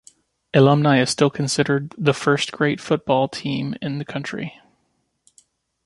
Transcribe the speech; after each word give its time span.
Alumni 0.51 0.99
is 0.99 1.11
still 1.11 1.29
considered 1.29 1.93
the 1.95 2.11
first 2.15 2.51
great 2.51 2.81
football 2.81 3.27
team 3.27 3.75
in 3.83 3.99
the 3.99 4.03
country. 4.03 4.59